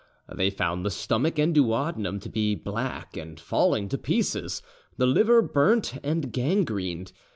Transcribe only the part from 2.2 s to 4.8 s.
to be black and falling to pieces,